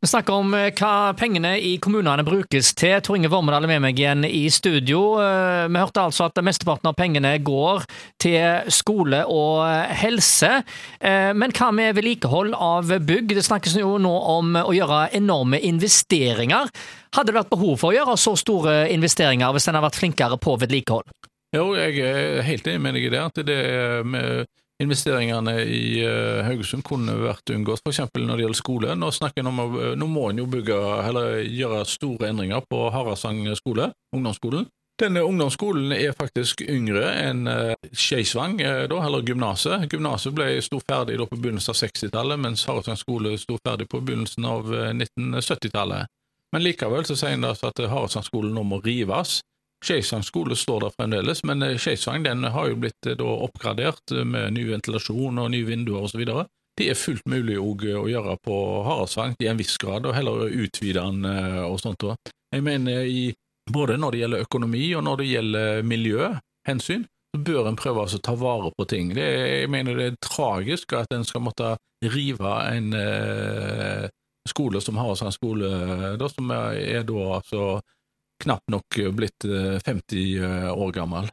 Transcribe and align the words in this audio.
Vi 0.00 0.08
snakker 0.08 0.32
om 0.32 0.54
eh, 0.56 0.70
hva 0.72 1.12
pengene 1.12 1.50
i 1.60 1.74
kommunene 1.82 2.22
brukes 2.24 2.70
til. 2.72 2.94
Tor 3.04 3.18
Inge 3.18 3.28
Vormedal 3.28 3.66
er 3.66 3.68
med 3.68 3.82
meg 3.84 3.98
igjen 4.00 4.24
i 4.24 4.46
studio. 4.48 5.18
Eh, 5.20 5.66
vi 5.68 5.76
hørte 5.76 6.06
altså 6.06 6.30
at 6.30 6.40
mesteparten 6.40 6.88
av 6.88 6.94
pengene 6.96 7.34
går 7.44 7.84
til 8.24 8.70
skole 8.72 9.20
og 9.28 9.60
helse. 10.00 10.62
Eh, 11.04 11.34
men 11.36 11.52
hva 11.52 11.68
med 11.76 11.98
vedlikehold 11.98 12.56
av 12.56 12.88
bygg? 12.96 13.34
Det 13.36 13.44
snakkes 13.44 13.76
jo 13.82 13.98
nå 14.00 14.14
om 14.38 14.56
å 14.62 14.72
gjøre 14.72 15.10
enorme 15.20 15.60
investeringer. 15.68 16.72
Hadde 17.12 17.34
det 17.34 17.36
vært 17.42 17.52
behov 17.52 17.76
for 17.82 17.92
å 17.92 17.98
gjøre 17.98 18.16
så 18.24 18.32
store 18.40 18.78
investeringer 18.94 19.52
hvis 19.52 19.68
en 19.68 19.76
har 19.76 19.84
vært 19.84 20.00
flinkere 20.00 20.40
på 20.40 20.56
vedlikehold? 20.64 21.12
Jo, 21.52 21.74
jeg 21.76 22.00
er 22.08 22.40
helt 22.48 22.72
enig 22.72 22.86
med 22.86 22.96
deg 22.96 23.10
i 23.10 23.12
det. 23.12 23.20
At 23.20 23.44
det 23.44 23.60
med 24.08 24.48
investeringene 24.80 25.54
i 25.62 26.00
uh, 26.06 26.40
Haugesund 26.46 26.84
kunne 26.86 27.16
vært 27.20 27.52
unngått, 27.52 27.82
f.eks. 27.84 28.02
når 28.16 28.36
det 28.36 28.44
gjelder 28.46 28.58
skole. 28.58 28.96
Nå, 28.96 29.10
om, 29.50 29.62
nå 30.00 30.10
må 30.10 30.28
en 30.30 30.42
jo 30.42 30.48
bygge, 30.50 30.76
eller 31.06 31.40
gjøre 31.44 31.84
store 31.88 32.30
endringer 32.30 32.64
på 32.70 32.86
Harasang 32.94 33.42
skole, 33.58 33.90
ungdomsskolen. 34.16 34.68
Denne 35.00 35.22
ungdomsskolen 35.24 35.94
er 35.96 36.12
faktisk 36.12 36.60
yngre 36.68 37.06
enn 37.22 37.46
uh, 37.48 37.74
Skeisvang, 37.92 38.58
eller 38.60 39.24
gymnaset. 39.24 39.86
Gymnaset 39.92 40.36
ble 40.36 40.52
sto 40.64 40.80
ferdig 40.84 41.20
på 41.20 41.38
begynnelsen 41.38 41.72
av 41.74 41.80
60-tallet, 41.80 42.40
mens 42.40 42.66
Harasang 42.68 43.00
skole 43.00 43.36
sto 43.40 43.60
ferdig 43.64 43.88
på 43.88 44.00
begynnelsen 44.04 44.48
av 44.48 44.72
1970-tallet. 44.92 46.10
Men 46.50 46.64
likevel 46.66 47.06
så 47.06 47.14
sier 47.14 47.36
en 47.36 47.46
at 47.46 47.84
Harasang 47.92 48.26
skole 48.26 48.50
nå 48.52 48.64
må 48.66 48.80
rives. 48.84 49.38
Skeisvang 49.84 50.24
skole 50.26 50.56
står 50.56 50.84
der 50.84 50.94
fremdeles, 50.96 51.42
men 51.48 51.64
Skeisang 51.78 52.24
Skeisvang 52.24 52.48
har 52.52 52.68
jo 52.68 52.80
blitt 52.82 53.06
da, 53.06 53.28
oppgradert 53.46 54.12
eh, 54.12 54.26
med 54.28 54.56
ny 54.56 54.66
ventilasjon 54.68 55.40
og 55.40 55.52
nye 55.54 55.68
vinduer 55.68 56.04
osv. 56.04 56.24
Det 56.76 56.88
er 56.88 56.98
fullt 56.98 57.26
mulig 57.28 57.58
å 57.60 57.74
gjøre 58.08 58.36
på 58.44 58.56
Haraldsvang 58.86 59.34
til 59.40 59.50
en 59.50 59.60
viss 59.60 59.76
grad, 59.80 60.06
og 60.06 60.16
heller 60.16 60.48
utvide 60.48 61.02
den 61.02 61.26
og 61.66 61.80
sånt. 61.82 62.06
Jeg 62.54 62.64
mener, 62.64 63.02
i, 63.04 63.34
både 63.68 63.98
når 64.00 64.14
det 64.14 64.20
gjelder 64.22 64.44
økonomi 64.46 64.84
og 64.96 65.04
når 65.04 65.20
det 65.20 65.26
gjelder 65.28 65.82
miljøhensyn, 65.90 67.04
så 67.30 67.42
bør 67.46 67.68
en 67.68 67.78
prøve 67.78 68.06
å 68.06 68.22
ta 68.24 68.34
vare 68.38 68.72
på 68.78 68.86
ting. 68.90 69.12
Det, 69.14 69.26
jeg 69.26 69.70
mener 69.70 69.98
det 69.98 70.08
er 70.08 70.16
tragisk 70.24 70.96
at 70.98 71.12
en 71.14 71.26
skal 71.26 71.44
måtte 71.44 71.74
rive 72.00 72.54
en 72.70 72.94
eh, 72.96 74.08
skole 74.48 74.80
som 74.80 74.98
Haraldsvang 74.98 75.34
skole, 75.36 75.70
da, 76.18 76.30
som 76.32 76.50
er, 76.54 76.80
er 77.00 77.06
da 77.06 77.26
altså 77.38 77.64
knapt 78.44 78.70
nok 78.72 79.02
blitt 79.16 79.44
50 79.44 79.84
eh, 79.84 80.40
eh, 80.44 80.72
år 80.72 80.96
gammel. 80.96 81.30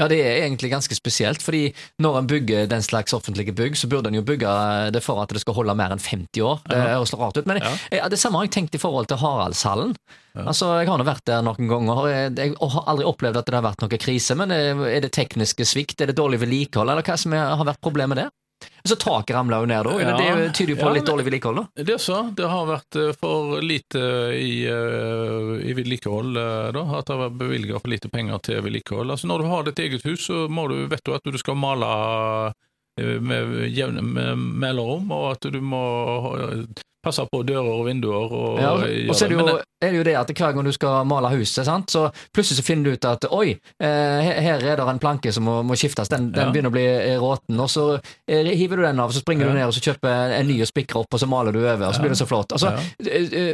Ja, 0.00 0.06
det 0.08 0.22
er 0.24 0.46
egentlig 0.46 0.70
ganske 0.72 0.96
spesielt, 0.96 1.42
fordi 1.44 1.66
når 2.00 2.14
en 2.18 2.28
bygger 2.30 2.68
den 2.70 2.82
slags 2.82 3.12
offentlige 3.12 3.52
bygg, 3.52 3.76
så 3.76 3.90
burde 3.92 4.08
en 4.08 4.16
jo 4.16 4.22
bygge 4.24 4.48
det 4.94 5.02
for 5.04 5.20
at 5.20 5.34
det 5.34 5.42
skal 5.42 5.58
holde 5.58 5.74
mer 5.76 5.92
enn 5.92 6.00
50 6.00 6.46
år. 6.48 6.62
Det 6.64 6.78
høres 6.80 7.12
rart 7.20 7.36
ut, 7.36 7.46
men 7.46 7.60
ja. 7.60 7.74
jeg, 7.92 8.08
det 8.14 8.18
samme 8.18 8.40
har 8.40 8.48
jeg 8.48 8.54
tenkt 8.56 8.78
i 8.78 8.80
forhold 8.80 9.10
til 9.12 9.20
Haraldshallen. 9.20 9.92
Ja. 10.32 10.46
Altså, 10.46 10.70
Jeg 10.80 10.88
har 10.88 10.96
nå 10.96 11.04
vært 11.04 11.26
der 11.28 11.44
noen 11.44 11.68
ganger, 11.68 12.08
jeg, 12.08 12.32
jeg 12.40 12.56
har 12.56 12.88
aldri 12.88 13.06
opplevd 13.10 13.42
at 13.42 13.50
det 13.50 13.58
har 13.58 13.66
vært 13.68 13.84
noen 13.84 14.00
krise. 14.00 14.38
Men 14.40 14.56
er 14.56 15.04
det 15.04 15.12
tekniske 15.12 15.68
svikt, 15.68 16.00
er 16.00 16.08
det 16.08 16.16
dårlig 16.16 16.40
vedlikehold, 16.40 16.88
eller 16.88 17.04
hva 17.04 17.18
som 17.20 17.36
har 17.36 17.68
vært 17.68 17.84
problemet 17.84 18.24
der? 18.24 18.32
Så 18.84 18.96
taket 18.96 19.36
ramla 19.36 19.60
jo 19.62 19.66
ned 19.70 19.84
da. 19.86 19.92
Ja, 20.02 20.14
det 20.18 20.50
tyder 20.58 20.74
jo 20.74 20.78
på 20.80 20.88
ja, 20.88 20.94
litt 20.96 21.06
dårlig 21.06 21.26
vedlikehold, 21.28 21.60
da? 21.60 21.84
Det 21.86 21.98
så. 22.02 22.18
Det 22.36 22.48
har 22.50 22.66
vært 22.66 22.98
eh, 22.98 23.12
for 23.18 23.62
lite 23.62 24.02
i, 24.34 24.64
uh, 24.66 25.54
i 25.62 25.74
vedlikehold, 25.78 26.34
uh, 26.34 26.68
da. 26.74 26.82
At 26.98 27.06
det 27.06 27.14
har 27.14 27.22
vært 27.28 27.38
bevilga 27.44 27.78
for 27.78 27.92
lite 27.92 28.10
penger 28.12 28.42
til 28.42 28.62
vedlikehold. 28.66 29.14
Altså 29.14 29.30
Når 29.30 29.44
du 29.44 29.50
har 29.52 29.68
ditt 29.68 29.82
eget 29.86 30.06
hus, 30.08 30.26
så 30.26 30.46
må 30.50 30.66
du, 30.72 30.80
vet 30.90 31.04
du 31.06 31.14
at 31.14 31.26
du 31.26 31.38
skal 31.38 31.58
male 31.58 31.92
med 32.98 33.54
jevne 33.72 34.02
mellomrom, 34.36 35.06
og 35.16 35.30
at 35.30 35.46
du 35.48 35.62
må 35.64 35.84
passer 37.02 37.26
på 37.30 37.42
dører 37.46 37.68
og 37.68 37.86
vinduer. 37.86 38.32
Og, 38.32 38.60
ja, 38.62 38.72
og 39.10 39.16
så 39.16 39.26
er 39.26 39.32
det, 39.32 39.38
jo, 39.38 39.56
er 39.82 39.90
det 39.90 40.00
jo 40.00 40.06
det 40.06 40.14
at 40.20 40.32
hver 40.32 40.54
gang 40.56 40.66
du 40.66 40.72
skal 40.74 41.08
male 41.08 41.32
huset, 41.34 41.64
sant? 41.66 41.90
så 41.92 42.06
plutselig 42.34 42.60
så 42.60 42.66
finner 42.66 42.90
du 42.90 42.96
ut 42.96 43.08
at 43.08 43.26
oi, 43.34 43.56
eh, 43.82 44.30
her 44.46 44.62
er 44.62 44.80
det 44.80 44.88
en 44.88 45.02
planke 45.02 45.32
som 45.34 45.46
må, 45.48 45.58
må 45.66 45.76
skiftes, 45.78 46.10
den, 46.12 46.30
den 46.34 46.48
ja. 46.48 46.52
begynner 46.54 46.72
å 46.72 46.76
bli 46.76 46.86
eh, 46.90 47.16
råten. 47.20 47.58
Og 47.62 47.70
så 47.72 47.86
eh, 47.98 48.52
hiver 48.56 48.80
du 48.80 48.86
den 48.86 49.02
av, 49.02 49.14
så 49.14 49.24
springer 49.24 49.48
ja. 49.48 49.52
du 49.52 49.60
ned 49.60 49.70
og 49.70 49.76
så 49.76 49.84
kjøper 49.90 50.36
en 50.38 50.50
ny 50.50 50.60
og 50.62 50.70
spikrer 50.70 51.02
opp, 51.02 51.10
og 51.12 51.22
så 51.22 51.30
maler 51.30 51.56
du 51.56 51.62
over, 51.62 51.88
og 51.88 51.96
så 51.96 52.04
blir 52.04 52.14
det 52.14 52.20
så 52.20 52.28
flott. 52.28 52.54
Altså, 52.56 52.76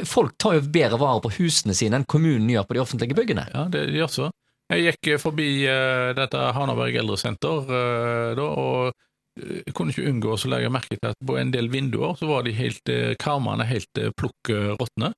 Folk 0.08 0.36
tar 0.40 0.58
jo 0.58 0.66
bedre 0.72 1.00
vare 1.00 1.22
på 1.24 1.32
husene 1.38 1.76
sine 1.76 1.98
enn 1.98 2.08
kommunen 2.08 2.50
gjør 2.52 2.68
på 2.68 2.76
de 2.76 2.84
offentlige 2.84 3.16
byggene. 3.18 3.48
Ja, 3.54 3.66
det 3.72 3.88
gjør 3.96 4.12
så. 4.12 4.30
Jeg 4.68 4.84
gikk 4.84 5.14
forbi 5.22 5.64
uh, 5.64 6.12
dette 6.16 6.40
Hanaberg 6.52 6.96
eldresenter 7.00 7.70
uh, 7.70 8.32
da, 8.36 8.48
og 8.48 8.96
jeg 9.38 9.74
kunne 9.76 9.94
ikke 9.94 10.08
unngå 10.10 10.34
å 10.34 10.50
legge 10.50 10.72
merke 10.72 10.98
til 10.98 11.10
at 11.10 11.26
på 11.26 11.38
en 11.40 11.52
del 11.54 11.70
vinduer 11.72 12.16
så 12.18 12.28
var 12.30 12.46
de 12.46 12.54
helt, 12.56 12.92
eh, 12.92 13.14
karmene 13.20 13.66
helt 13.68 14.00
eh, 14.00 14.12
plukk 14.18 14.52
råtne. 14.80 15.12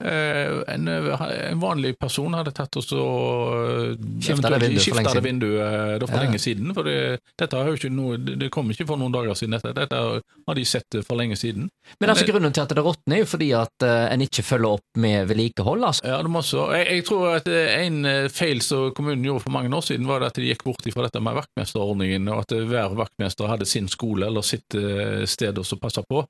Eh, 0.00 0.74
en, 0.74 0.88
en, 0.88 1.60
vanlig 1.60 1.98
person 1.98 2.32
hadde 2.34 2.54
tatt 2.56 2.76
oss 2.80 2.88
og 2.96 3.00
så 3.00 3.96
skifta 4.24 4.48
det 4.54 4.70
vinduet 4.70 5.10
det 5.12 5.22
vinduet 5.24 6.06
for 6.06 6.16
ja. 6.16 6.22
lenge 6.24 6.40
siden. 6.40 6.72
For 6.76 6.88
det, 6.88 7.20
dette 7.38 7.58
har 7.58 7.68
jo 7.68 7.76
ikke 7.76 7.92
noe, 7.92 8.16
det 8.16 8.48
kom 8.54 8.70
ikke 8.72 8.86
for 8.88 9.00
noen 9.00 9.12
dager 9.12 9.36
siden, 9.36 9.58
dette, 9.58 9.74
dette 9.76 10.00
har 10.00 10.56
de 10.56 10.64
sett 10.64 11.00
for 11.04 11.20
lenge 11.20 11.36
siden. 11.36 11.68
Men 12.00 12.14
altså 12.14 12.26
grunnen 12.30 12.54
til 12.56 12.64
at 12.64 12.72
det 12.72 12.84
råtner, 12.86 13.18
er 13.18 13.24
jo 13.24 13.28
fordi 13.28 13.50
at 13.58 13.86
en 13.86 14.24
ikke 14.24 14.46
følger 14.46 14.78
opp 14.78 15.00
med 15.04 15.28
vedlikehold? 15.28 15.84
Altså. 15.90 16.06
Ja, 16.08 16.22
det 16.24 16.32
må 16.32 16.40
også. 16.40 16.66
Jeg, 16.78 16.88
jeg, 16.96 17.06
tror 17.10 17.36
at 17.36 17.52
en 17.52 18.00
feil 18.32 18.64
som 18.64 18.94
kommunen 18.96 19.26
gjorde 19.26 19.44
for 19.44 19.56
mange 19.56 19.72
år 19.76 19.84
siden, 19.84 20.08
var 20.08 20.24
at 20.24 20.40
de 20.40 20.48
gikk 20.48 20.64
bort 20.64 20.88
fra 20.94 21.06
dette 21.06 21.20
med 21.22 21.36
vaktmesterordningen, 21.42 22.32
og 22.32 22.46
at 22.46 22.56
hver 22.72 22.96
vaktmester 22.96 23.50
hadde 23.52 23.68
sin 23.68 23.90
skole 23.90 24.30
eller 24.30 24.46
sitt 24.46 24.80
sted 25.28 25.60
å 25.60 25.80
passe 25.80 26.04
på. 26.08 26.24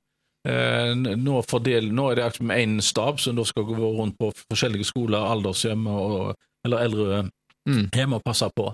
Eh, 0.49 0.95
nå, 0.97 1.41
fordel, 1.45 1.91
nå, 1.93 2.11
er 2.11 2.17
det 2.17 2.29
liksom 2.31 2.53
én 2.55 2.79
stab 2.81 3.19
som 3.21 3.37
da 3.37 3.45
skal 3.45 3.67
gå 3.67 3.77
rundt 3.77 4.17
på 4.17 4.31
forskjellige 4.49 4.89
skoler, 4.89 5.21
aldershjem 5.21 5.85
og, 5.87 6.31
eller 6.65 6.87
eldre 6.87 7.25
mm. 7.69 7.91
hjemme 7.93 8.17
og 8.17 8.25
passe 8.25 8.49
på. 8.57 8.71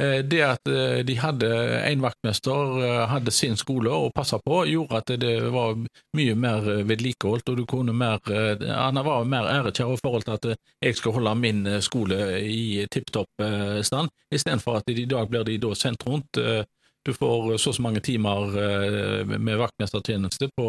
Eh, 0.00 0.22
det 0.24 0.40
at 0.46 0.70
eh, 0.70 1.02
de 1.04 1.18
hadde 1.20 1.50
en 1.90 2.06
vaktmester, 2.06 2.80
hadde 3.10 3.34
sin 3.36 3.58
skole 3.60 3.92
og 3.92 4.14
passa 4.16 4.40
på, 4.40 4.62
gjorde 4.70 5.02
at 5.02 5.12
det 5.20 5.34
var 5.52 5.76
mye 6.16 6.38
mer 6.40 6.72
vedlikeholdt, 6.88 7.52
og 7.52 7.60
du 7.60 7.66
kunne 7.68 7.92
mer 7.92 8.24
Han 8.64 9.04
var 9.04 9.28
mer 9.28 9.52
ærekjær 9.58 9.92
i 9.92 10.00
forhold 10.00 10.24
til 10.24 10.38
at 10.38 10.50
jeg 10.80 10.96
skal 10.96 11.18
holde 11.18 11.36
min 11.36 11.66
skole 11.84 12.40
i 12.40 12.86
tipp 12.88 13.12
topp 13.12 13.44
stand, 13.84 14.08
istedenfor 14.32 14.80
at 14.80 14.88
i 14.88 15.04
dag 15.04 15.28
blir 15.28 15.44
de 15.44 15.60
da 15.60 15.76
sendt 15.76 16.06
rundt 16.08 16.40
du 17.06 17.12
får 17.14 17.56
så 17.58 17.70
og 17.72 17.76
så 17.76 17.82
mange 17.82 18.02
timer 18.04 18.56
eh, 18.60 19.36
med 19.38 19.58
vaktmestertjeneste 19.60 20.50
på 20.56 20.68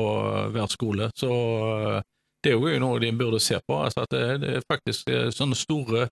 hver 0.54 0.72
skole. 0.72 1.10
Så 1.18 1.32
eh, 1.32 2.02
det 2.44 2.54
er 2.54 2.58
jo 2.58 2.82
noe 2.82 3.02
de 3.02 3.12
burde 3.14 3.40
se 3.44 3.60
på. 3.68 3.78
altså 3.84 4.06
at 4.06 4.14
det, 4.42 4.56
er 4.56 4.70
faktisk 4.70 5.12
sånne 5.36 5.58
store 5.60 6.08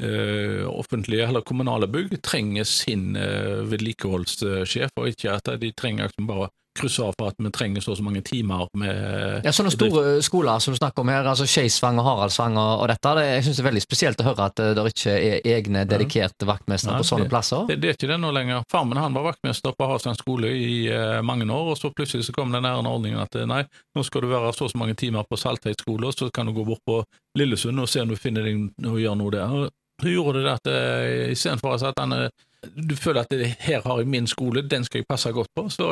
eh, 0.00 0.64
offentlige 0.68 1.28
eller 1.28 1.46
kommunale 1.46 1.88
bygg 1.88 2.18
trenger 2.22 2.64
sin 2.68 3.16
eh, 3.16 3.62
vedlikeholdssjef, 3.70 4.92
og 4.96 5.12
ikke 5.12 5.38
at 5.38 5.52
de 5.60 5.72
trenger 5.76 6.10
liksom 6.10 6.28
bare 6.28 6.50
krysse 6.78 7.04
av 7.04 7.14
for 7.18 7.32
at 7.32 7.38
vi 7.42 7.52
trenger 7.54 7.84
så 7.84 7.92
og 7.92 7.98
så 7.98 8.04
mange 8.06 8.22
timer 8.24 8.66
med 8.78 9.44
Ja, 9.44 9.52
Sånne 9.52 9.72
store 9.74 10.22
skoler 10.24 10.62
som 10.62 10.72
du 10.72 10.78
snakker 10.80 11.04
om 11.04 11.10
her, 11.12 11.26
altså 11.28 11.46
Skeisvang 11.48 12.00
og 12.00 12.06
Haraldsvang 12.08 12.56
og, 12.56 12.72
og 12.84 12.88
dette, 12.88 13.14
det, 13.18 13.26
jeg 13.28 13.46
synes 13.46 13.58
det 13.58 13.64
er 13.64 13.68
veldig 13.68 13.84
spesielt 13.84 14.22
å 14.22 14.28
høre 14.30 14.48
at 14.48 14.62
det 14.78 14.86
ikke 14.92 15.16
er 15.16 15.48
egne 15.56 15.84
dedikerte 15.88 16.48
vaktmestere 16.48 17.00
på 17.02 17.08
sånne 17.08 17.28
plasser. 17.30 17.66
Det, 17.68 17.78
det, 17.82 17.92
er 17.92 17.98
ikke 17.98 18.10
det 18.12 18.20
nå 18.22 18.32
lenger. 18.34 18.64
Farmen 18.72 19.00
han 19.00 19.16
var 19.16 19.28
vaktmester 19.28 19.76
på 19.76 19.88
Haraldsvang 19.88 20.16
skole 20.18 20.52
i 20.56 20.72
eh, 20.92 21.20
mange 21.26 21.44
år, 21.48 21.74
og 21.74 21.78
så 21.78 21.92
plutselig 21.92 22.26
så 22.28 22.36
kom 22.36 22.54
den 22.54 22.64
der 22.64 22.80
ordningen 22.80 23.20
at 23.22 23.36
eh, 23.36 23.48
nei, 23.48 23.62
nå 23.96 24.06
skal 24.06 24.24
du 24.24 24.30
være 24.32 24.52
så 24.56 24.62
og 24.66 24.72
så 24.72 24.78
mange 24.78 24.94
timer 24.98 25.26
på 25.28 25.38
Saltveit 25.40 25.80
skole, 25.82 26.08
og 26.08 26.16
så 26.16 26.30
kan 26.34 26.48
du 26.48 26.54
gå 26.56 26.64
bort 26.66 26.82
på 26.86 27.02
Lillesund 27.38 27.80
og 27.82 27.90
se 27.90 28.02
om 28.02 28.12
du 28.12 28.16
finner 28.18 28.46
deg 28.46 28.88
og 28.88 29.00
gjør 29.00 29.18
noe 29.18 29.34
der. 29.34 29.68
Så 30.02 30.10
gjorde 30.10 30.42
det 30.44 30.54
at 30.56 30.70
uh, 30.70 31.32
istedenfor 31.32 31.76
at 31.76 31.98
han 32.00 32.14
uh, 32.16 32.28
du 32.76 32.94
føler 32.96 33.22
at 33.24 33.32
det, 33.32 33.50
her 33.60 33.82
har 33.84 34.00
jeg 34.00 34.08
min 34.08 34.26
skole, 34.26 34.62
den 34.68 34.84
skal 34.84 35.02
jeg 35.02 35.06
passe 35.08 35.32
godt 35.34 35.50
på, 35.56 35.66
så 35.72 35.88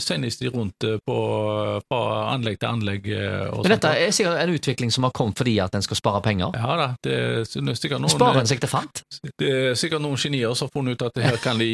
sendes 0.00 0.38
de 0.40 0.48
rundt 0.52 0.86
eh, 0.86 0.98
på, 1.06 1.16
fra 1.90 2.00
anlegg 2.34 2.60
til 2.60 2.68
anlegg. 2.70 3.08
Eh, 3.12 3.50
Men 3.60 3.74
dette 3.74 3.92
er 4.00 4.14
sikkert 4.14 4.40
en 4.42 4.54
utvikling 4.54 4.92
som 4.94 5.06
har 5.08 5.14
kommet 5.16 5.38
fordi 5.40 5.58
at 5.62 5.74
en 5.76 5.84
skal 5.84 5.98
spare 6.00 6.22
penger? 6.24 6.56
Ja 6.56 6.76
da. 6.80 6.88
Det, 7.04 7.16
er 7.16 7.74
sikkert 7.76 8.00
noen, 8.02 8.12
Sparer 8.12 8.42
en 8.42 8.50
seg 8.50 8.62
til 8.62 8.72
fant? 8.72 9.02
Det 9.40 9.50
er 9.50 9.78
sikkert 9.78 10.04
noen 10.04 10.20
genier 10.20 10.54
som 10.58 10.68
har 10.68 10.74
funnet 10.74 10.96
ut 10.96 11.06
at 11.10 11.22
her 11.24 11.38
kan 11.42 11.60
de 11.60 11.70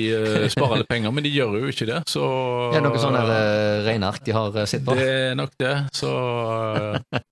spare 0.52 0.80
litt 0.82 0.90
penger, 0.90 1.14
men 1.14 1.26
de 1.26 1.32
gjør 1.34 1.58
jo 1.62 1.72
ikke 1.72 1.88
det. 1.88 2.02
Så, 2.10 2.26
er 2.72 2.80
det 2.80 2.84
noe 2.88 3.02
sånn 3.02 3.18
regneark 3.86 4.24
de 4.26 4.36
har 4.36 4.60
sett 4.66 4.84
på? 4.86 4.96
Det 4.98 5.08
er 5.30 5.38
nok 5.38 5.54
det. 5.62 5.74
Så 5.96 6.12